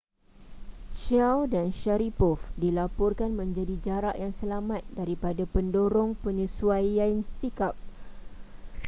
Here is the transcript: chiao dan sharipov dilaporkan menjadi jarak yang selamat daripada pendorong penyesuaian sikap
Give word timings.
chiao 1.01 1.41
dan 1.53 1.67
sharipov 1.79 2.37
dilaporkan 2.61 3.31
menjadi 3.41 3.75
jarak 3.85 4.15
yang 4.23 4.33
selamat 4.41 4.81
daripada 4.99 5.43
pendorong 5.53 6.11
penyesuaian 6.25 7.15
sikap 7.37 7.73